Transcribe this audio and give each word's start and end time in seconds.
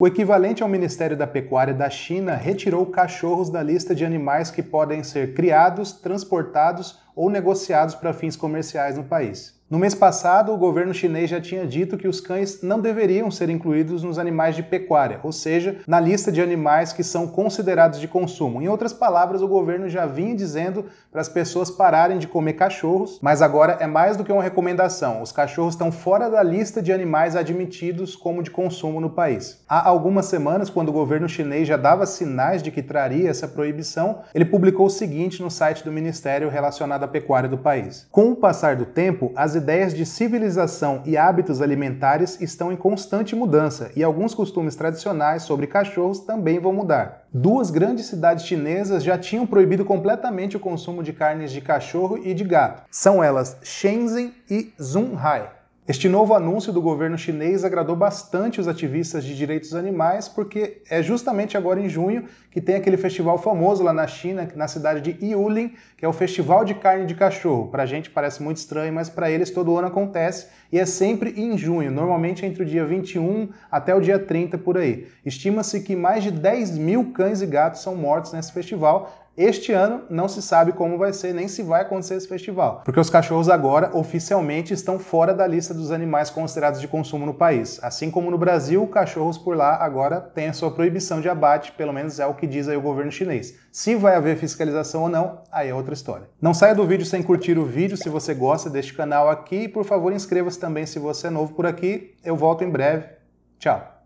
O 0.00 0.06
equivalente 0.06 0.62
ao 0.62 0.68
Ministério 0.68 1.16
da 1.16 1.26
Pecuária 1.26 1.74
da 1.74 1.90
China 1.90 2.36
retirou 2.36 2.86
cachorros 2.86 3.50
da 3.50 3.60
lista 3.60 3.96
de 3.96 4.04
animais 4.04 4.48
que 4.48 4.62
podem 4.62 5.02
ser 5.02 5.34
criados, 5.34 5.90
transportados 5.90 7.00
ou 7.16 7.28
negociados 7.28 7.96
para 7.96 8.12
fins 8.12 8.36
comerciais 8.36 8.96
no 8.96 9.02
país. 9.02 9.57
No 9.70 9.78
mês 9.78 9.94
passado, 9.94 10.50
o 10.50 10.56
governo 10.56 10.94
chinês 10.94 11.28
já 11.28 11.38
tinha 11.42 11.66
dito 11.66 11.98
que 11.98 12.08
os 12.08 12.22
cães 12.22 12.62
não 12.62 12.80
deveriam 12.80 13.30
ser 13.30 13.50
incluídos 13.50 14.02
nos 14.02 14.18
animais 14.18 14.56
de 14.56 14.62
pecuária, 14.62 15.20
ou 15.22 15.30
seja, 15.30 15.76
na 15.86 16.00
lista 16.00 16.32
de 16.32 16.40
animais 16.40 16.90
que 16.94 17.04
são 17.04 17.26
considerados 17.26 18.00
de 18.00 18.08
consumo. 18.08 18.62
Em 18.62 18.68
outras 18.68 18.94
palavras, 18.94 19.42
o 19.42 19.46
governo 19.46 19.86
já 19.86 20.06
vinha 20.06 20.34
dizendo 20.34 20.86
para 21.12 21.20
as 21.20 21.28
pessoas 21.28 21.70
pararem 21.70 22.16
de 22.16 22.26
comer 22.26 22.54
cachorros, 22.54 23.18
mas 23.20 23.42
agora 23.42 23.76
é 23.78 23.86
mais 23.86 24.16
do 24.16 24.24
que 24.24 24.32
uma 24.32 24.42
recomendação. 24.42 25.20
Os 25.20 25.32
cachorros 25.32 25.74
estão 25.74 25.92
fora 25.92 26.30
da 26.30 26.42
lista 26.42 26.80
de 26.80 26.90
animais 26.90 27.36
admitidos 27.36 28.16
como 28.16 28.42
de 28.42 28.50
consumo 28.50 29.02
no 29.02 29.10
país. 29.10 29.62
Há 29.68 29.86
algumas 29.86 30.24
semanas, 30.24 30.70
quando 30.70 30.88
o 30.88 30.94
governo 30.94 31.28
chinês 31.28 31.68
já 31.68 31.76
dava 31.76 32.06
sinais 32.06 32.62
de 32.62 32.70
que 32.70 32.82
traria 32.82 33.28
essa 33.28 33.46
proibição, 33.46 34.20
ele 34.34 34.46
publicou 34.46 34.86
o 34.86 34.90
seguinte 34.90 35.42
no 35.42 35.50
site 35.50 35.84
do 35.84 35.92
ministério 35.92 36.48
relacionado 36.48 37.04
à 37.04 37.08
pecuária 37.08 37.50
do 37.50 37.58
país. 37.58 38.08
Com 38.10 38.30
o 38.30 38.36
passar 38.36 38.74
do 38.74 38.86
tempo, 38.86 39.30
as 39.36 39.57
ideias 39.58 39.92
de 39.92 40.06
civilização 40.06 41.02
e 41.04 41.18
hábitos 41.18 41.60
alimentares 41.60 42.40
estão 42.40 42.72
em 42.72 42.76
constante 42.76 43.36
mudança 43.36 43.90
e 43.94 44.02
alguns 44.02 44.32
costumes 44.34 44.74
tradicionais 44.74 45.42
sobre 45.42 45.66
cachorros 45.66 46.20
também 46.20 46.58
vão 46.58 46.72
mudar. 46.72 47.24
Duas 47.30 47.70
grandes 47.70 48.06
cidades 48.06 48.46
chinesas 48.46 49.04
já 49.04 49.18
tinham 49.18 49.46
proibido 49.46 49.84
completamente 49.84 50.56
o 50.56 50.60
consumo 50.60 51.02
de 51.02 51.12
carnes 51.12 51.52
de 51.52 51.60
cachorro 51.60 52.18
e 52.24 52.32
de 52.32 52.44
gato. 52.44 52.84
São 52.90 53.22
elas 53.22 53.58
Shenzhen 53.62 54.32
e 54.48 54.72
Zhonghai. 54.80 55.57
Este 55.88 56.06
novo 56.06 56.34
anúncio 56.34 56.70
do 56.70 56.82
governo 56.82 57.16
chinês 57.16 57.64
agradou 57.64 57.96
bastante 57.96 58.60
os 58.60 58.68
ativistas 58.68 59.24
de 59.24 59.34
direitos 59.34 59.74
animais, 59.74 60.28
porque 60.28 60.82
é 60.90 61.02
justamente 61.02 61.56
agora 61.56 61.80
em 61.80 61.88
junho 61.88 62.26
que 62.50 62.60
tem 62.60 62.74
aquele 62.74 62.98
festival 62.98 63.38
famoso 63.38 63.82
lá 63.82 63.90
na 63.90 64.06
China, 64.06 64.46
na 64.54 64.68
cidade 64.68 65.00
de 65.00 65.24
Yulin, 65.24 65.72
que 65.96 66.04
é 66.04 66.08
o 66.08 66.12
Festival 66.12 66.62
de 66.62 66.74
Carne 66.74 67.06
de 67.06 67.14
Cachorro. 67.14 67.68
Para 67.68 67.84
a 67.84 67.86
gente 67.86 68.10
parece 68.10 68.42
muito 68.42 68.58
estranho, 68.58 68.92
mas 68.92 69.08
para 69.08 69.30
eles 69.30 69.50
todo 69.50 69.78
ano 69.78 69.88
acontece 69.88 70.48
e 70.70 70.78
é 70.78 70.84
sempre 70.84 71.30
em 71.40 71.56
junho, 71.56 71.90
normalmente 71.90 72.44
entre 72.44 72.64
o 72.64 72.66
dia 72.66 72.84
21 72.84 73.48
até 73.70 73.94
o 73.94 74.00
dia 74.02 74.18
30 74.18 74.58
por 74.58 74.76
aí. 74.76 75.06
Estima-se 75.24 75.80
que 75.80 75.96
mais 75.96 76.22
de 76.22 76.30
10 76.30 76.76
mil 76.76 77.12
cães 77.12 77.40
e 77.40 77.46
gatos 77.46 77.80
são 77.80 77.96
mortos 77.96 78.34
nesse 78.34 78.52
festival, 78.52 79.10
este 79.38 79.72
ano 79.72 80.02
não 80.10 80.26
se 80.28 80.42
sabe 80.42 80.72
como 80.72 80.98
vai 80.98 81.12
ser, 81.12 81.32
nem 81.32 81.46
se 81.46 81.62
vai 81.62 81.82
acontecer 81.82 82.16
esse 82.16 82.26
festival, 82.26 82.82
porque 82.84 82.98
os 82.98 83.08
cachorros 83.08 83.48
agora 83.48 83.96
oficialmente 83.96 84.74
estão 84.74 84.98
fora 84.98 85.32
da 85.32 85.46
lista 85.46 85.72
dos 85.72 85.92
animais 85.92 86.28
considerados 86.28 86.80
de 86.80 86.88
consumo 86.88 87.24
no 87.24 87.32
país. 87.32 87.78
Assim 87.82 88.10
como 88.10 88.30
no 88.30 88.36
Brasil, 88.36 88.84
cachorros 88.88 89.38
por 89.38 89.56
lá 89.56 89.76
agora 89.76 90.20
têm 90.20 90.48
a 90.48 90.52
sua 90.52 90.72
proibição 90.72 91.20
de 91.20 91.28
abate, 91.28 91.70
pelo 91.72 91.92
menos 91.92 92.18
é 92.18 92.26
o 92.26 92.34
que 92.34 92.48
diz 92.48 92.66
aí 92.66 92.76
o 92.76 92.82
governo 92.82 93.12
chinês. 93.12 93.54
Se 93.70 93.94
vai 93.94 94.16
haver 94.16 94.36
fiscalização 94.36 95.02
ou 95.02 95.08
não, 95.08 95.42
aí 95.52 95.68
é 95.68 95.74
outra 95.74 95.94
história. 95.94 96.28
Não 96.42 96.52
saia 96.52 96.74
do 96.74 96.86
vídeo 96.86 97.06
sem 97.06 97.22
curtir 97.22 97.58
o 97.58 97.64
vídeo 97.64 97.96
se 97.96 98.08
você 98.08 98.34
gosta 98.34 98.68
deste 98.68 98.92
canal 98.92 99.30
aqui 99.30 99.62
e 99.64 99.68
por 99.68 99.84
favor 99.84 100.12
inscreva-se 100.12 100.58
também 100.58 100.84
se 100.84 100.98
você 100.98 101.28
é 101.28 101.30
novo 101.30 101.54
por 101.54 101.64
aqui. 101.64 102.16
Eu 102.24 102.34
volto 102.36 102.64
em 102.64 102.70
breve. 102.70 103.06
Tchau! 103.58 103.97